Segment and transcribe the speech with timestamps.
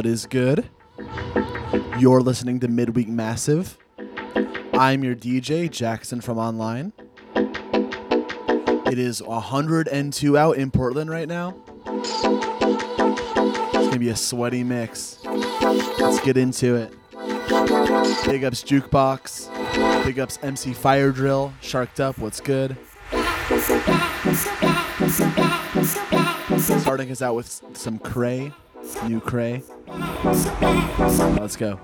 [0.00, 0.66] What is good?
[1.98, 3.76] You're listening to Midweek Massive.
[4.72, 6.94] I'm your DJ, Jackson from online.
[7.36, 11.54] It is 102 out in Portland right now.
[11.84, 12.22] It's
[13.88, 15.18] gonna be a sweaty mix.
[15.22, 16.94] Let's get into it.
[18.24, 20.04] Big ups Jukebox.
[20.06, 21.52] Big ups MC Fire Drill.
[21.60, 22.74] Sharked Up, what's good?
[26.80, 28.50] Starting us out with some Cray,
[29.06, 29.62] new Cray.
[31.40, 31.78] Let's go.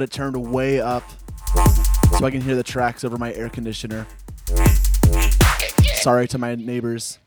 [0.00, 1.02] Got it turned way up
[2.18, 4.06] so I can hear the tracks over my air conditioner.
[5.96, 7.18] Sorry to my neighbors.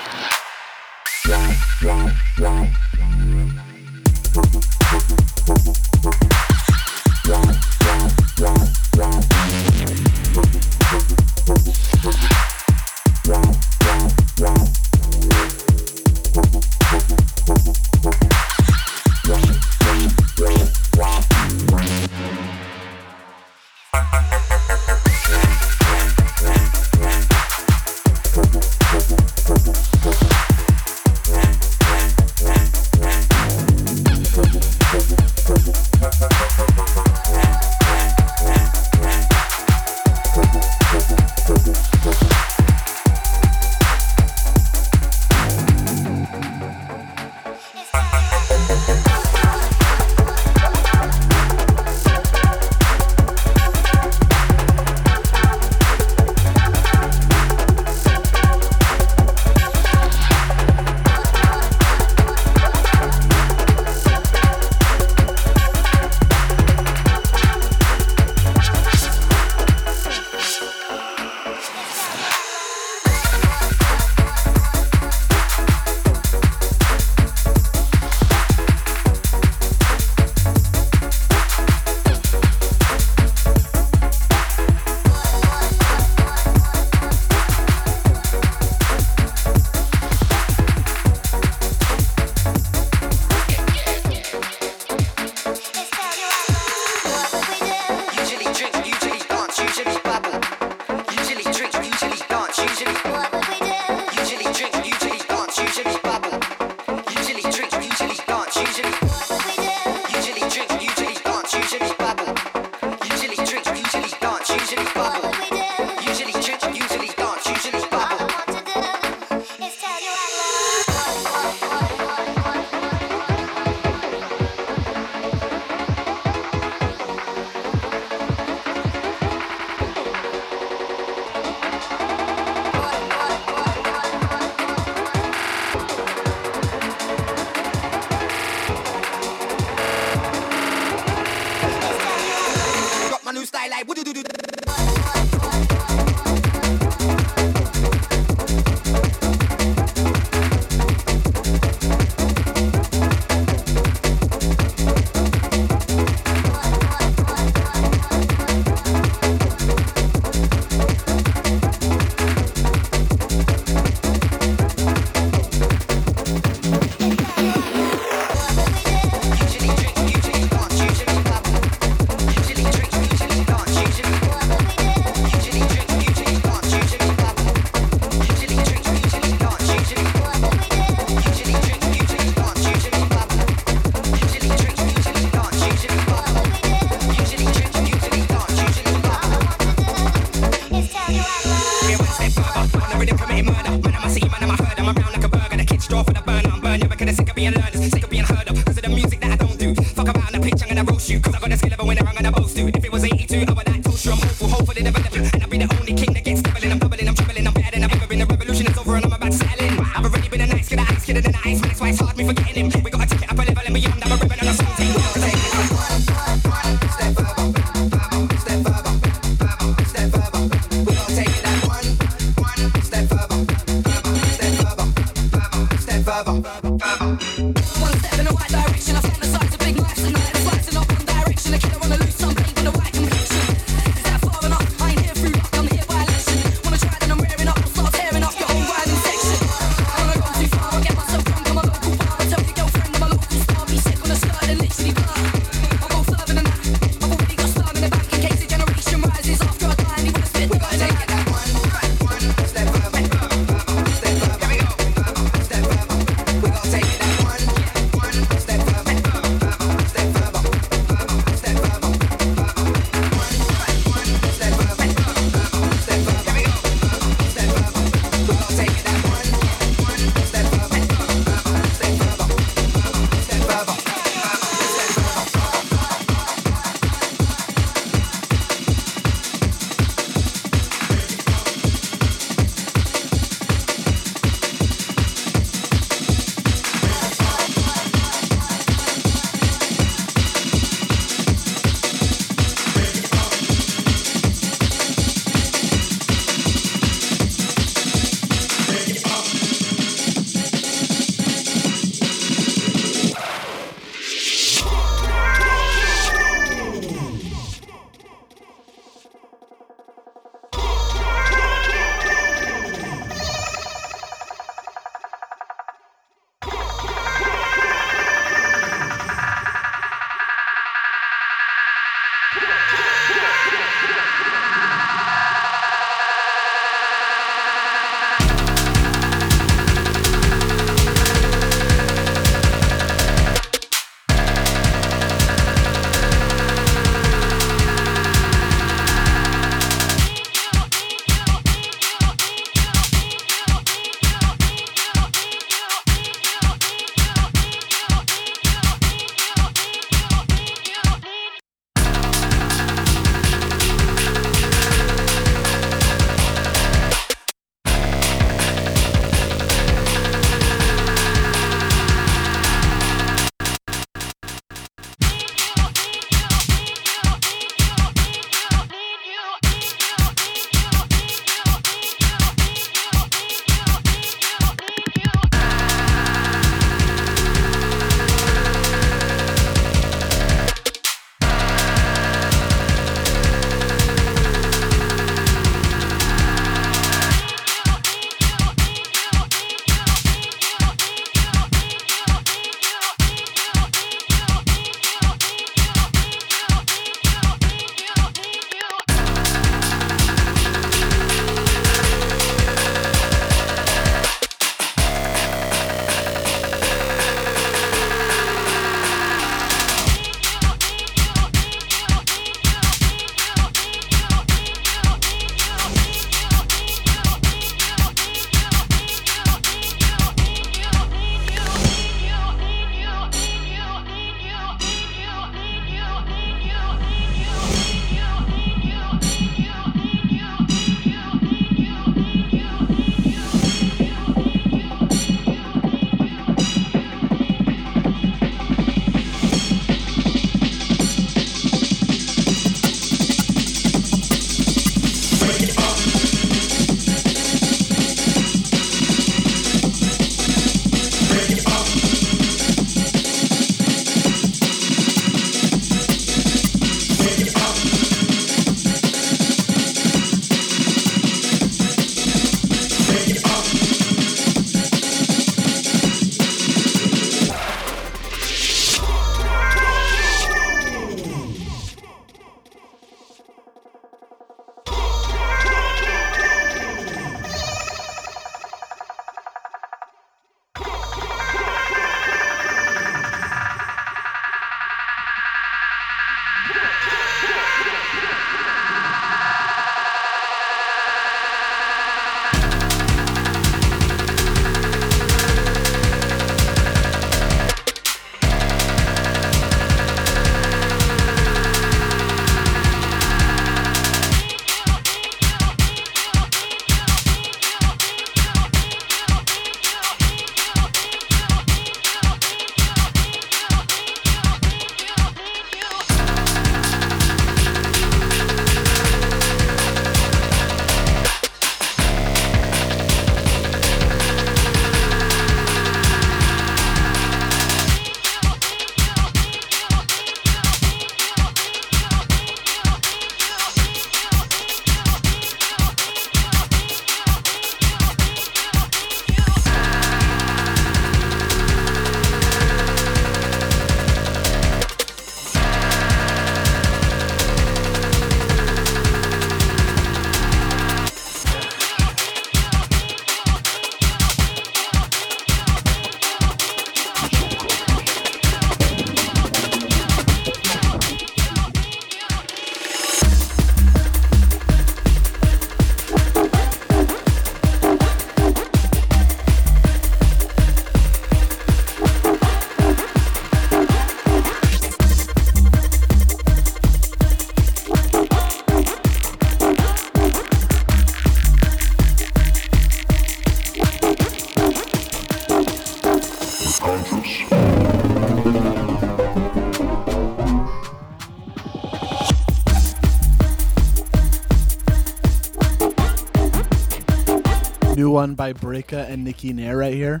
[598.00, 600.00] One by Breaka and Nikki Nair right here.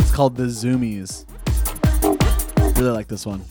[0.00, 1.24] It's called The Zoomies.
[2.76, 3.44] Really like this one.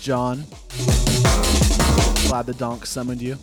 [0.00, 0.44] John.
[2.26, 3.36] Glad the donk summoned you.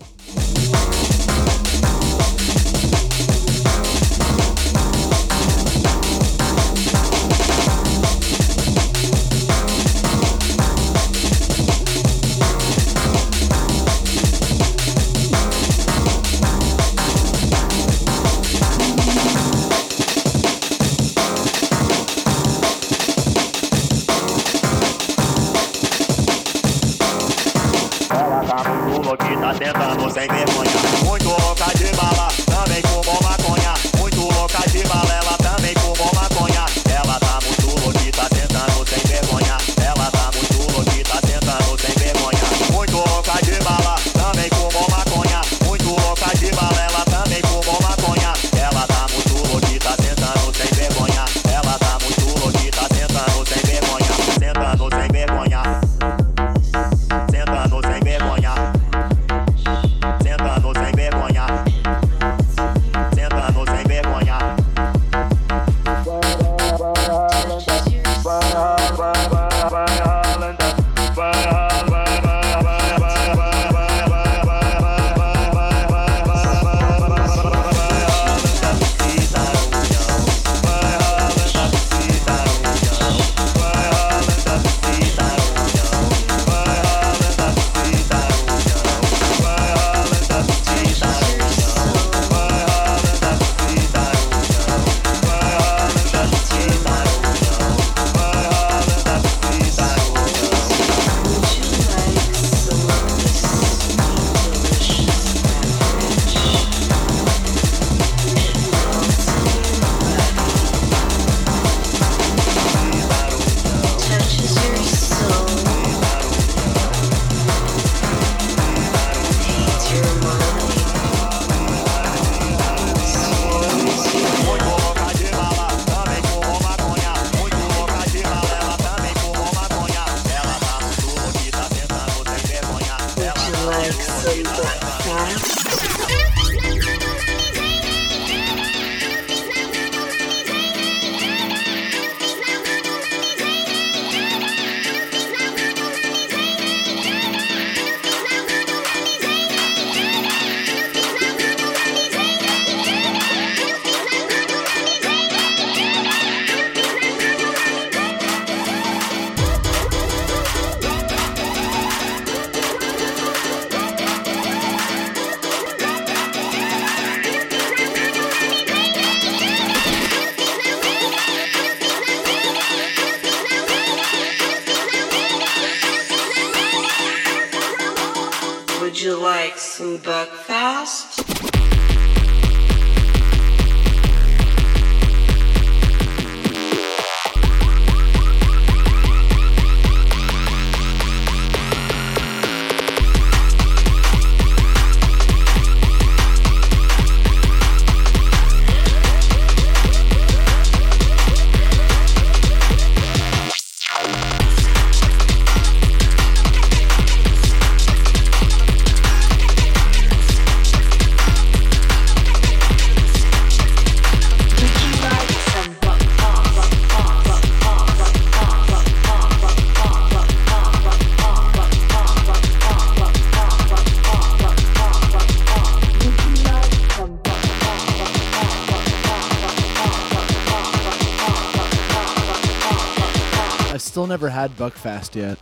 [233.98, 235.40] still never had Buckfast yet.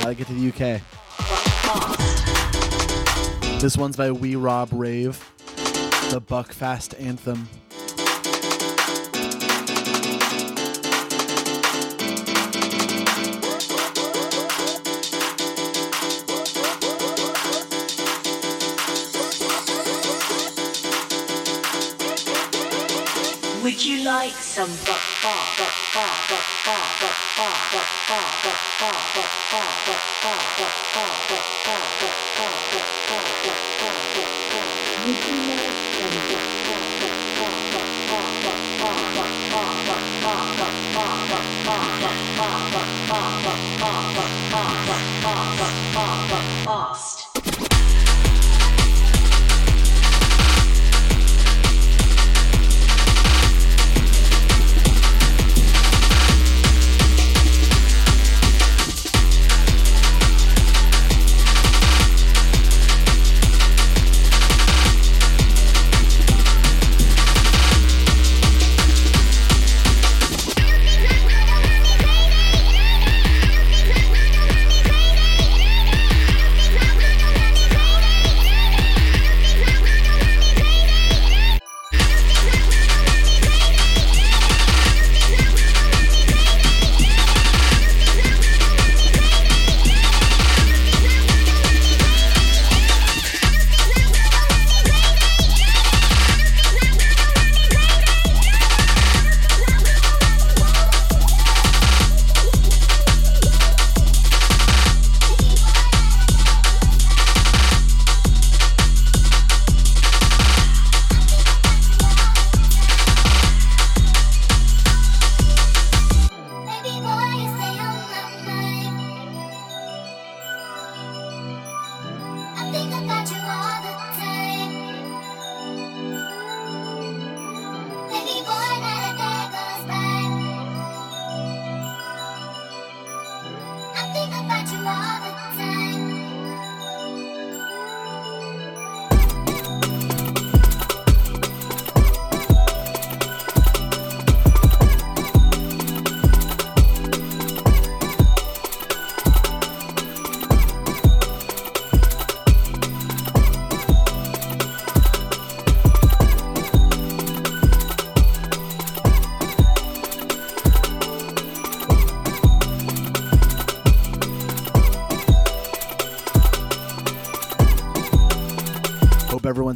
[0.00, 0.80] Gotta get to the UK.
[3.60, 5.18] This one's by Wee Rob Rave,
[6.10, 7.46] the Buckfast anthem.
[23.62, 25.77] Would you like some Buckfast?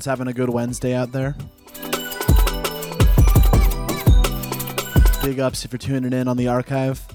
[0.02, 1.36] everyone's having a good Wednesday out there.
[5.22, 7.11] Big ups if you're tuning in on the archive.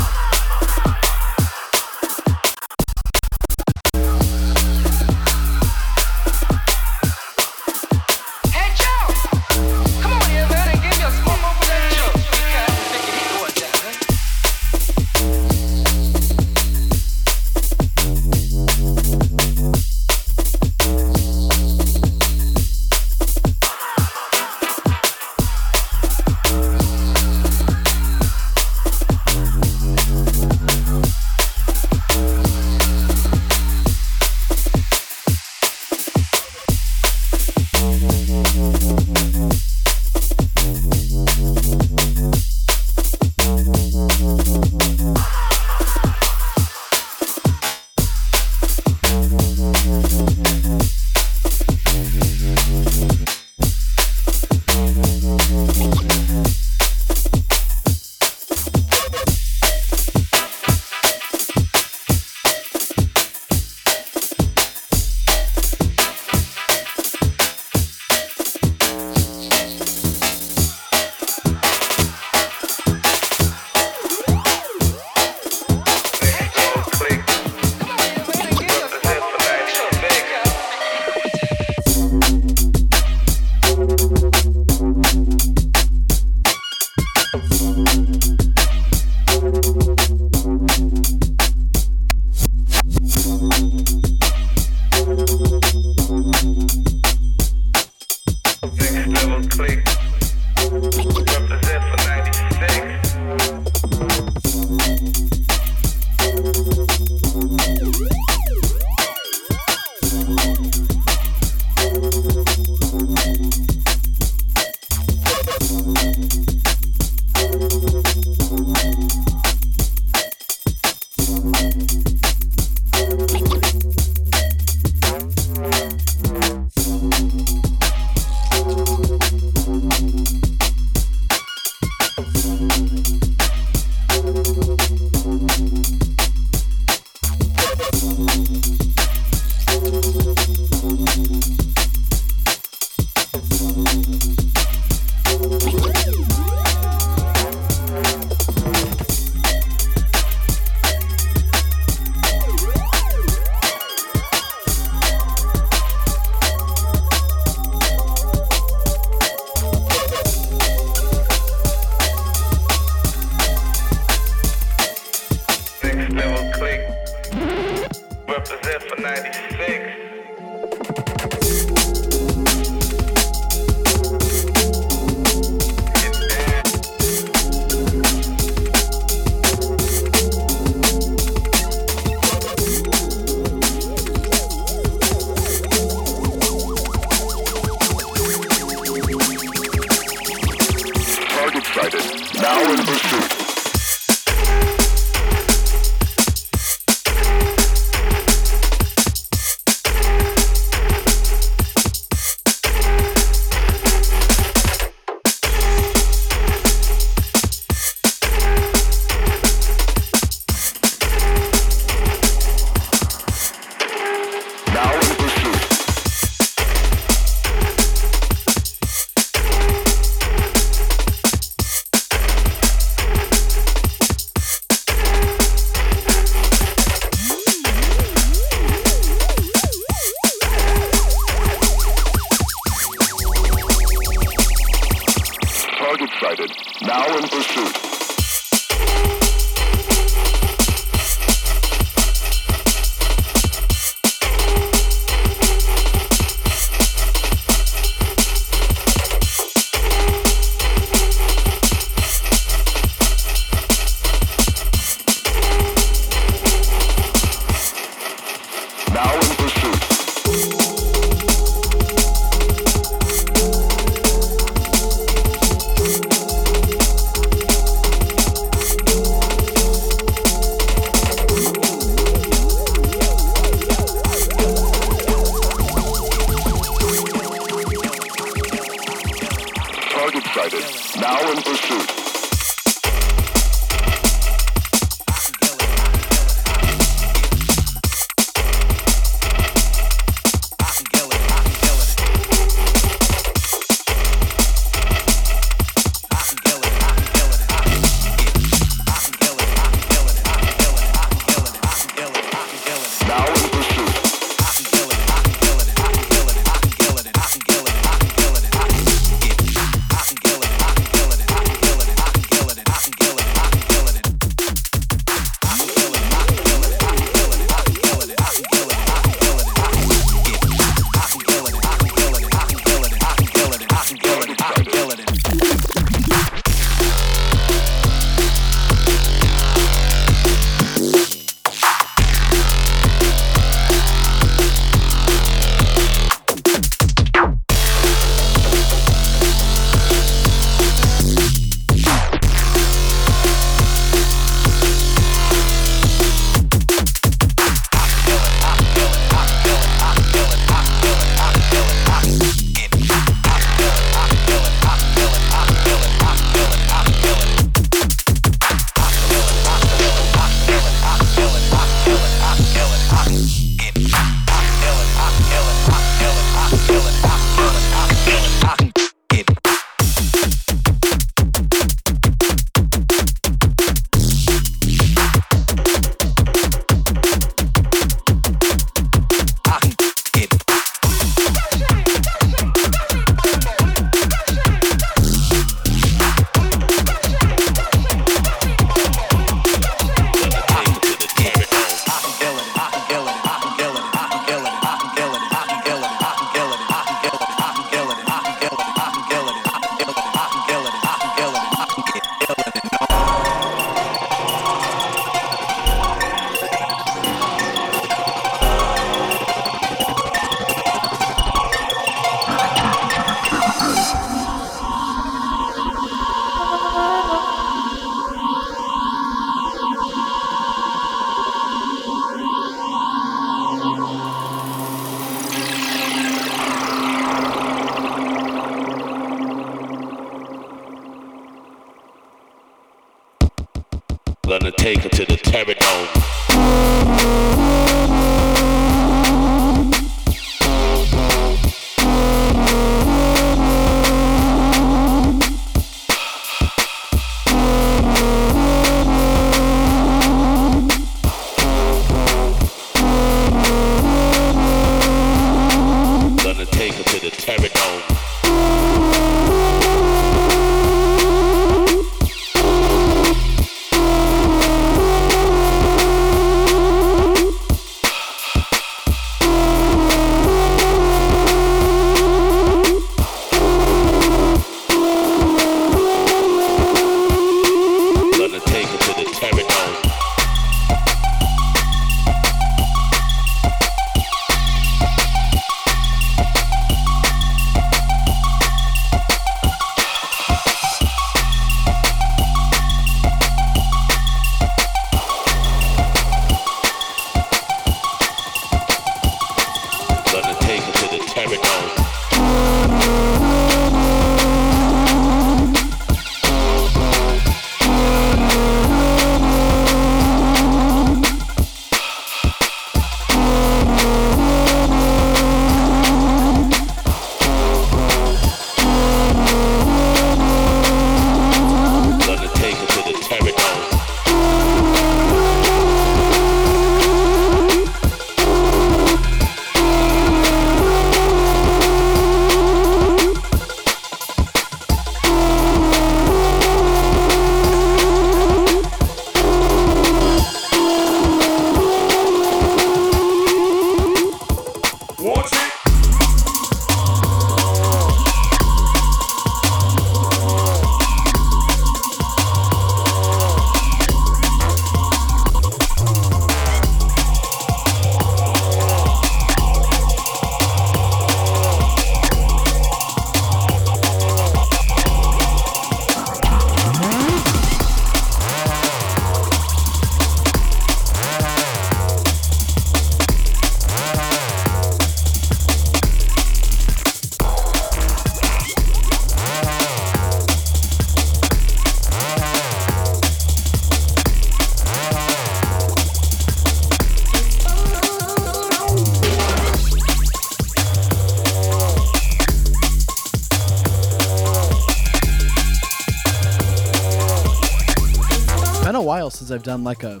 [598.74, 600.00] Been a while since I've done like a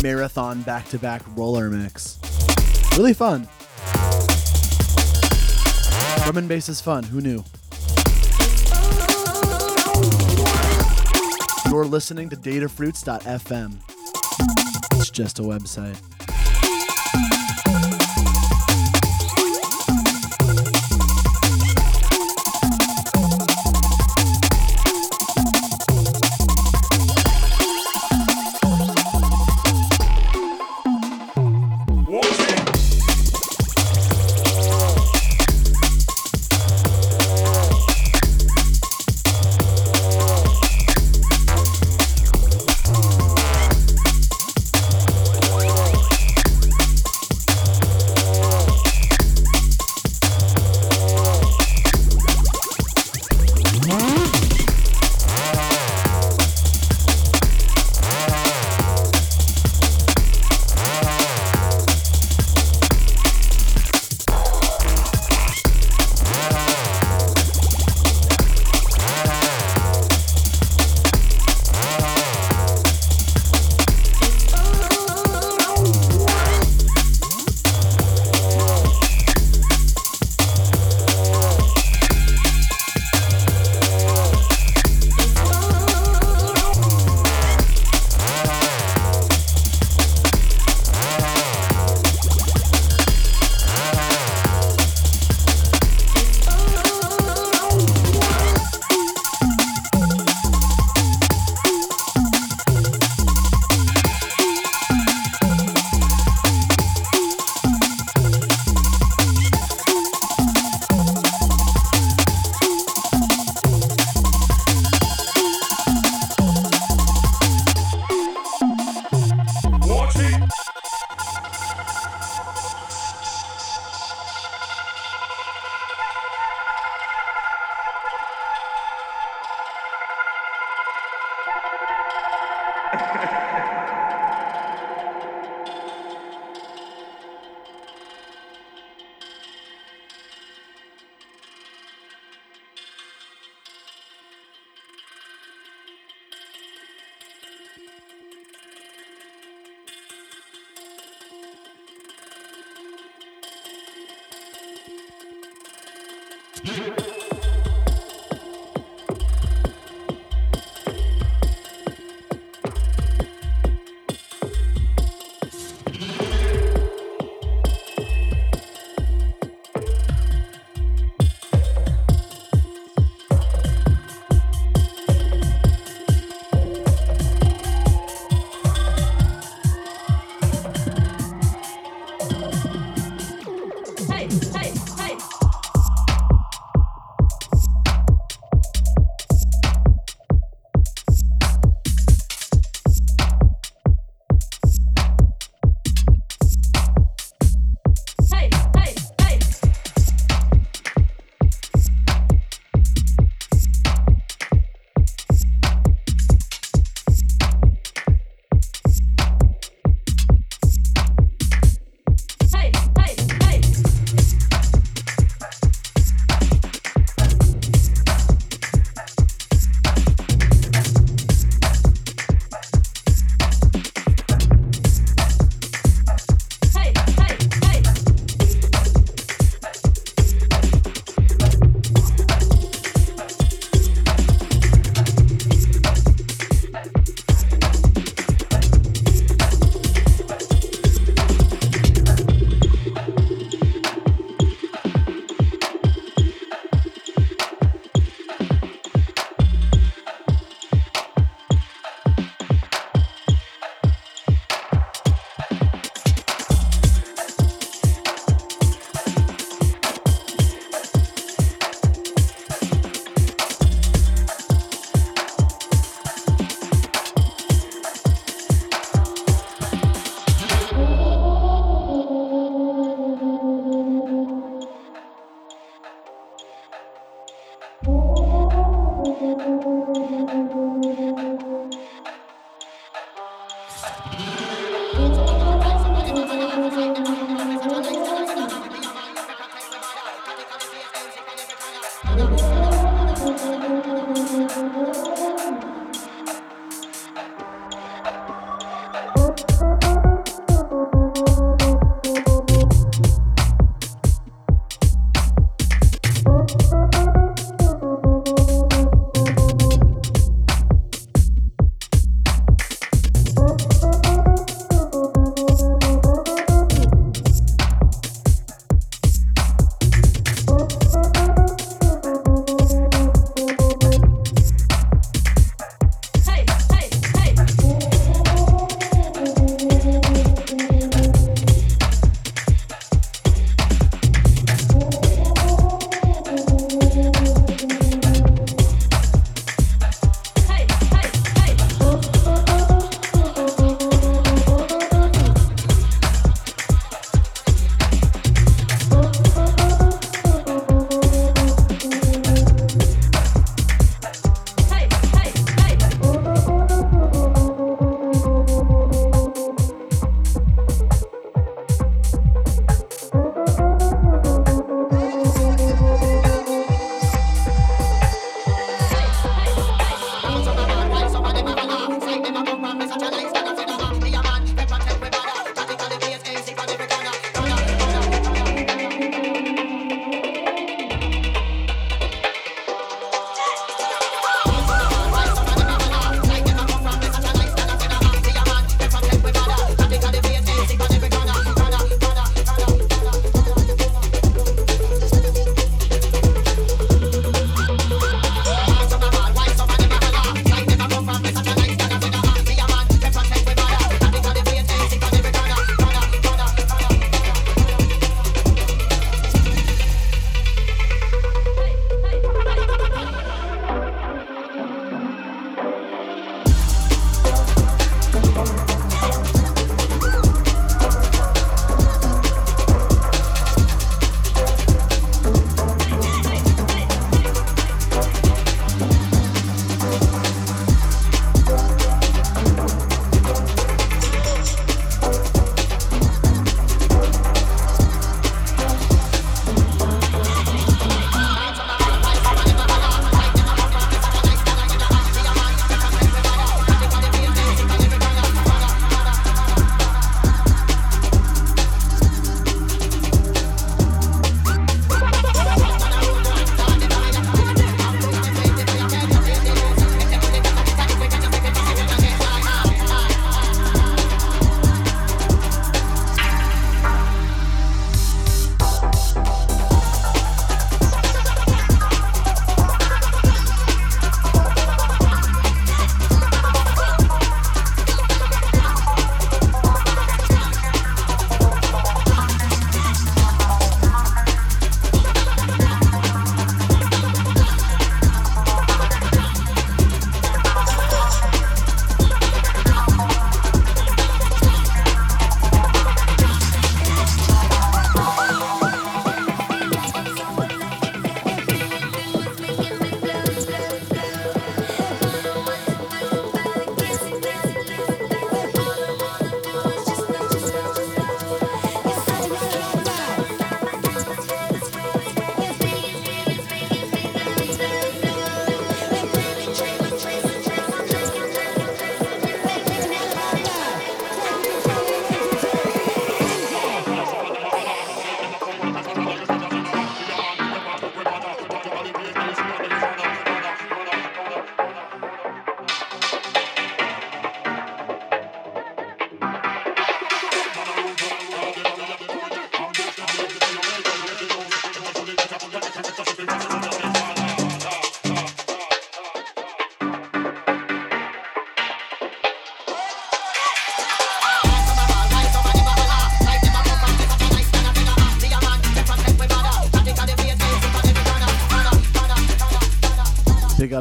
[0.00, 2.20] marathon back to back roller mix.
[2.96, 3.48] Really fun.
[6.22, 7.02] Drum and bass is fun.
[7.02, 7.42] Who knew?
[11.68, 13.80] You're listening to datafruits.fm.
[15.00, 16.15] It's just a website.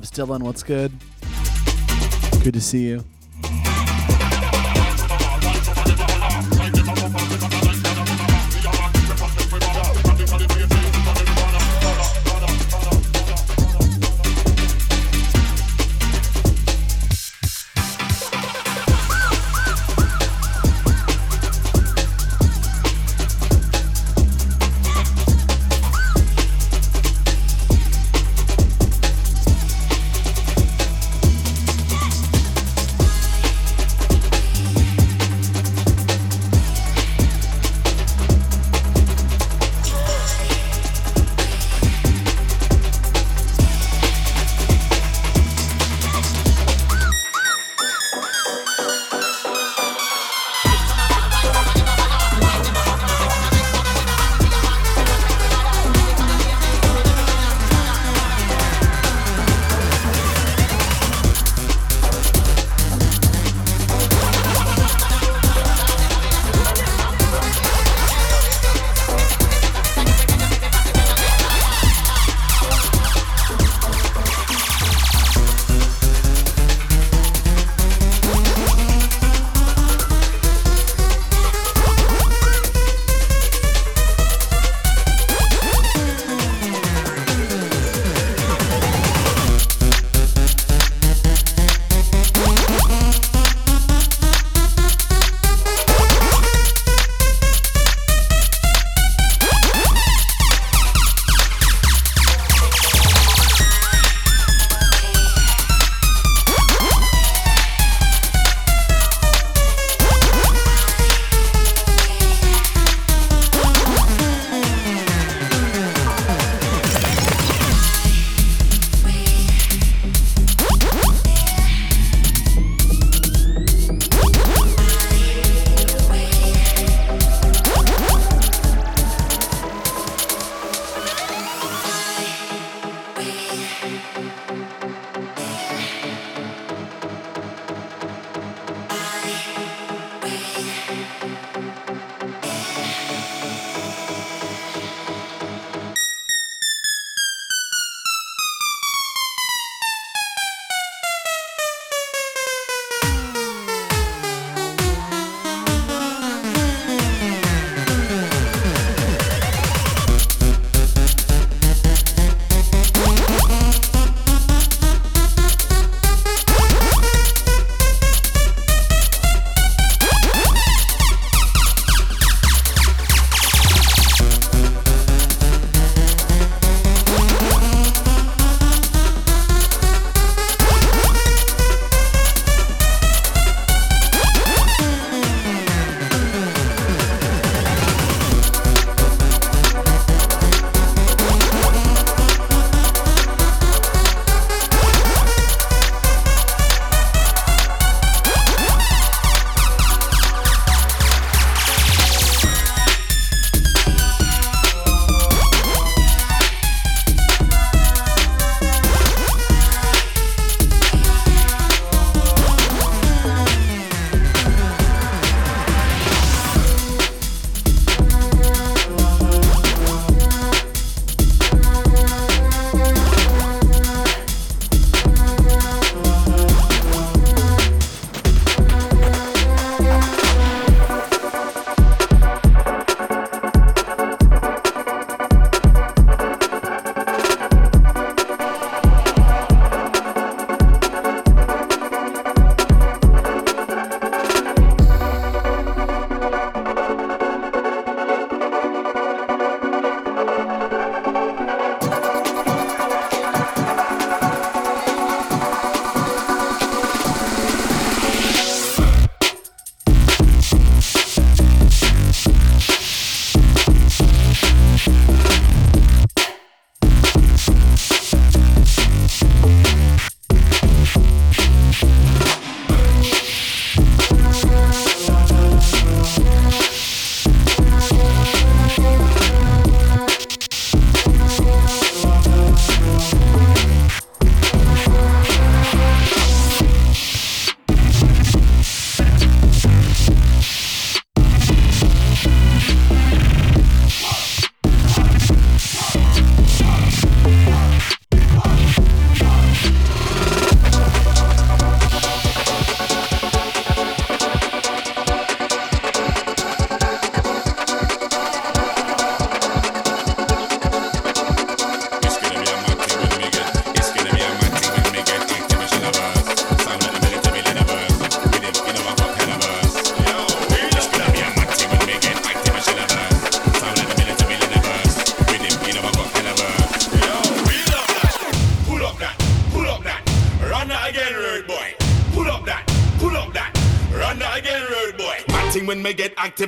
[0.05, 0.43] Ups, Dylan.
[0.43, 0.91] What's good?
[2.43, 3.03] Good to see you.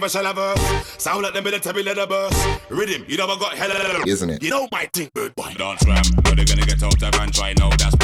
[0.07, 2.47] Get active, I shall have a sound like the military leather burst.
[2.69, 4.43] Rhythm, you I got hella, Isn't it?
[4.43, 5.53] You know my thing, road boy.
[5.57, 7.33] Dance ram, but they're gonna get out of hand.
[7.33, 7.95] Try now, that's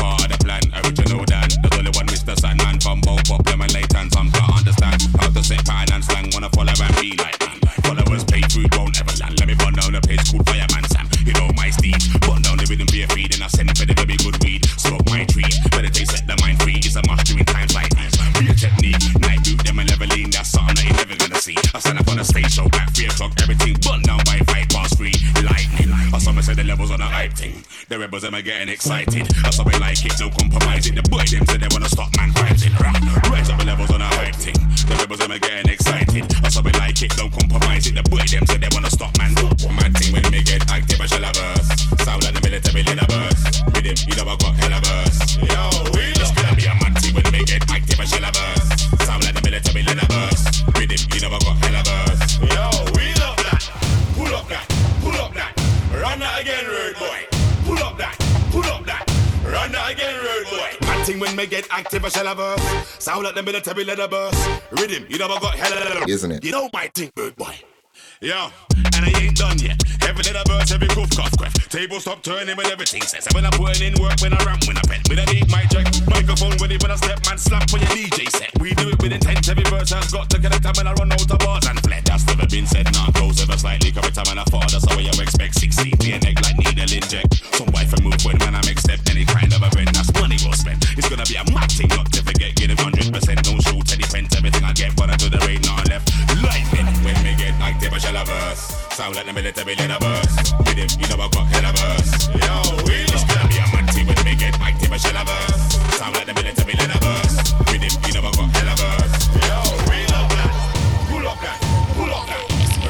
[28.44, 29.24] getting excited.
[29.46, 30.96] Or some like it, no compromising.
[30.96, 32.30] The boy them say they wanna stop man
[32.60, 32.74] in.
[32.76, 32.92] Rah.
[33.32, 34.60] Rise up the levels on the hype thing.
[34.84, 36.28] The rebels them are getting excited.
[36.44, 37.96] Or some like it, no compromising.
[37.96, 39.32] The boy them say they wanna stop man.
[39.34, 41.68] Mad thing when me get active, I shall have verse.
[42.04, 43.64] Sound like the military leader verse.
[43.72, 45.20] With him, you know I got hella verse.
[45.40, 45.64] Yo,
[45.96, 48.70] we it's gonna be a mad thing when me get active, I shall have verse.
[49.08, 50.44] Sound like the military leader verse.
[50.76, 52.38] With him, you know I got hella verse.
[52.44, 53.64] Yo, we love that.
[54.20, 54.68] Pull up that,
[55.00, 55.56] pull up that.
[55.96, 57.33] Run that again, road boy.
[59.54, 60.88] Run that again, road boy.
[60.88, 62.58] Mad thing when me get active, I shall have a
[63.00, 64.50] sound like the military leather burst.
[64.72, 66.06] Rhythm, you I got hella.
[66.08, 66.44] Isn't it?
[66.44, 67.56] You know my thing, road boy.
[68.24, 68.48] Yo,
[68.96, 69.76] and I ain't done yet.
[70.08, 71.52] Every little burst, every goof, cough, quaff.
[71.68, 73.28] Table stop turning when everything says.
[73.36, 75.04] When I'm putting in work, when I ramp, when I pen.
[75.12, 78.32] When I need my check, microphone ready when I step, man, slap for your DJ
[78.32, 78.48] set.
[78.64, 80.64] We do it with intent, every verse has got to connect.
[80.64, 82.88] And when I run out of bars and fled, that's never been said.
[82.96, 85.60] Now close ever slightly, cover time when I fall, that's how you expect.
[85.60, 87.44] 16, be an egg like needle inject.
[87.60, 90.40] Some wife and move when man I make step, any kind of event, that's money
[90.48, 90.80] well spent.
[90.96, 93.12] It's gonna be a mad thing, not to forget, get it 100%.
[93.44, 96.08] Don't shoot any pence, everything I get, but I do the rain, not left.
[96.40, 98.76] Lightning, when me get active, I shall have verse.
[98.94, 100.54] Sound like the military leader burst.
[100.60, 102.30] With him, you know I got hella verse.
[102.30, 102.56] Yo,
[102.86, 105.82] we it's gonna be a mad thing when me get active, shall have verse.
[105.98, 107.58] Sound like the military leader burst.
[107.72, 109.14] With him, you know I got hella verse.
[109.42, 109.58] Yo,
[109.90, 110.52] we love that.
[111.10, 111.58] Pull up that,
[111.98, 112.44] pull up that.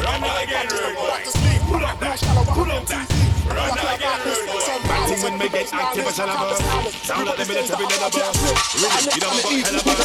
[0.03, 1.23] Run that again, road boy.
[1.71, 2.19] Pull up that,
[2.51, 3.07] pull up that.
[3.47, 4.59] Run that again, road boy.
[4.83, 6.95] Mad when me get active, shall have verse.
[6.99, 8.43] Sound like the military leader burst.
[8.75, 9.31] With him, you know
[9.63, 9.87] hella verse.
[9.87, 10.03] My.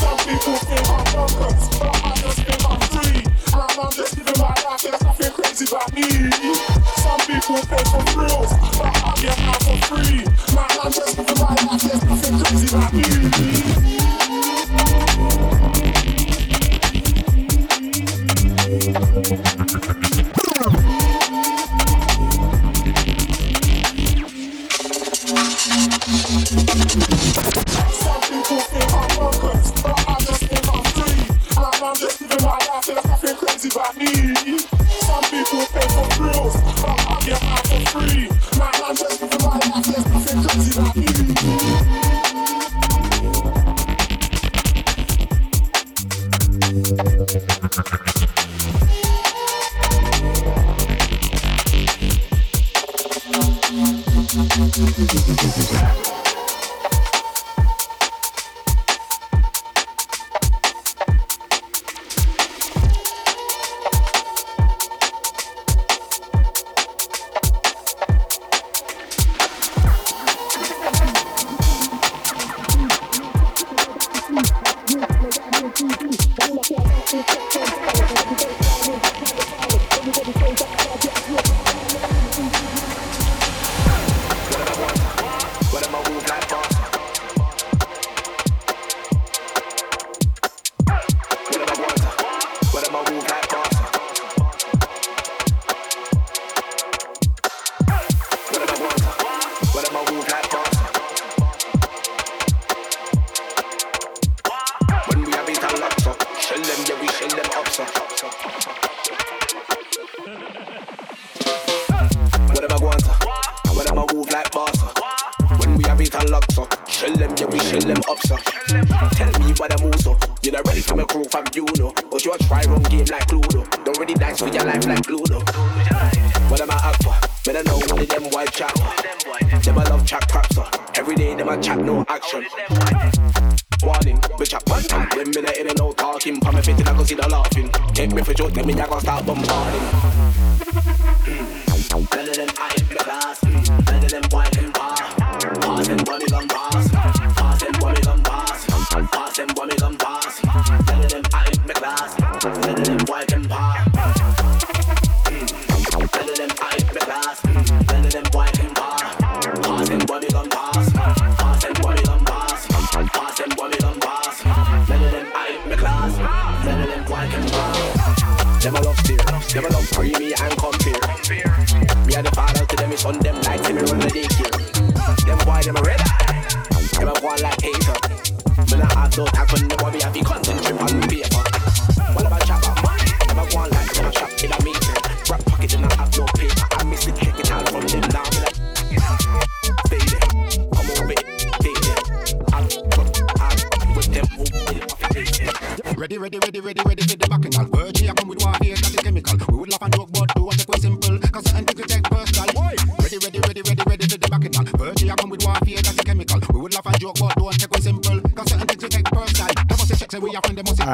[0.00, 2.39] Some people think I'm bonkers, but I just.
[3.52, 4.82] I'm just my life,
[5.34, 6.30] crazy about me.
[7.02, 10.24] Some people pay for thrills, but I get out for free.
[10.54, 13.02] Man, I'm just my life, there's nothing crazy about me.
[28.00, 28.50] Some people
[29.82, 31.22] but I just think I'm free.
[31.56, 33.09] And I'm just living my life,
[33.60, 34.58] crazy about me.
[34.58, 38.28] Some people pay for thrills, but I get out for free.
[38.58, 40.99] Man, I'm just living my life, there's nothing crazy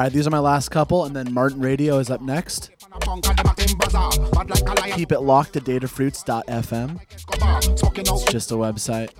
[0.07, 2.71] right, these are my last couple, and then Martin Radio is up next.
[4.95, 6.99] Keep it locked to datafruits.fm.
[7.99, 9.11] It's just a website.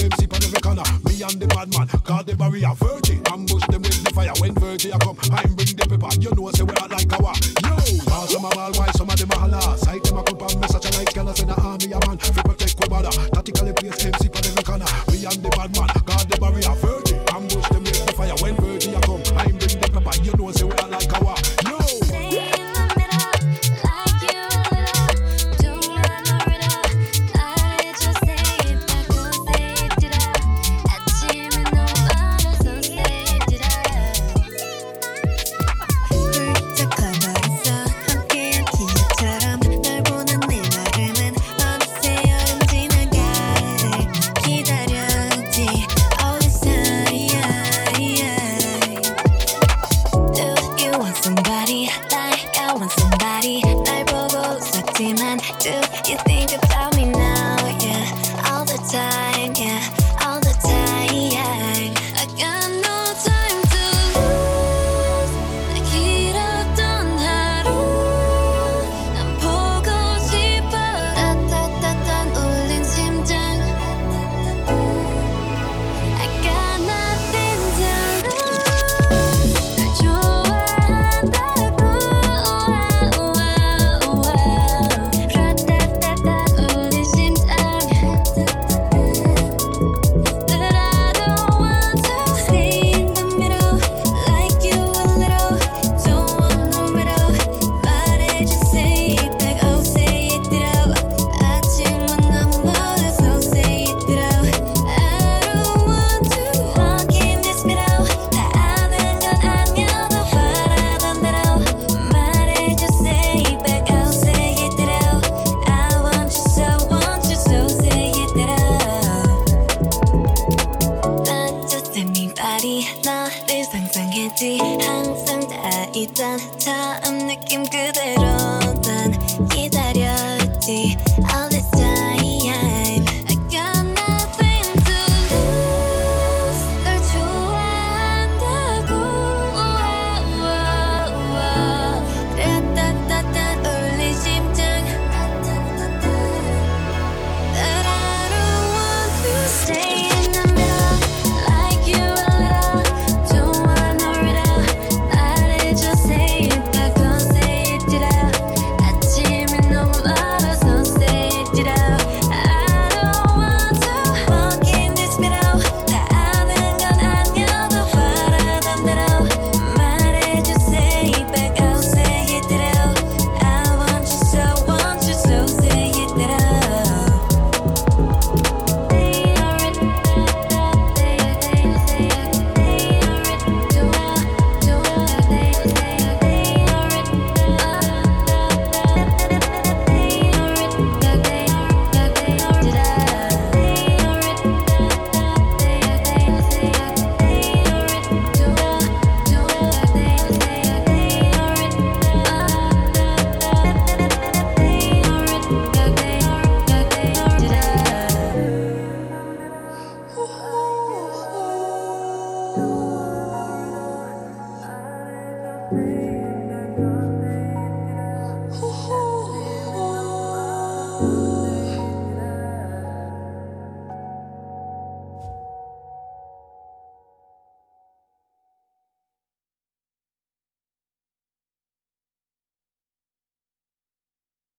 [0.00, 0.82] them sip on every corner.
[1.04, 2.72] Me and the bad man, guard the barrier.
[2.76, 4.32] Virgin, ambush them with the fire.
[4.40, 6.10] When Virgin come, I bring the paper.
[6.20, 7.34] You know, I say we are like our.
[7.64, 7.74] Yo,
[8.12, 8.99] awesome, I'm all wise.